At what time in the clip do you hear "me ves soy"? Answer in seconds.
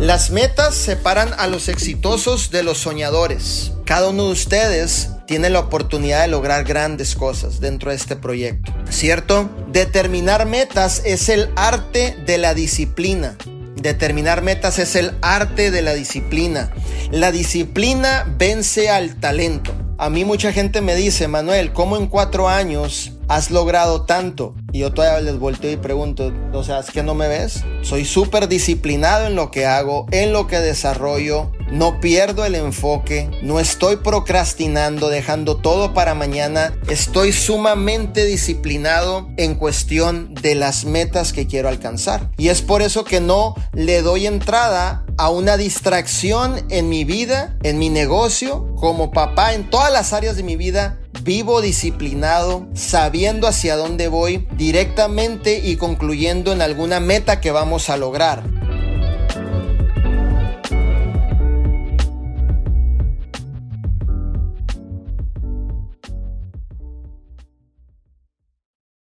27.14-28.04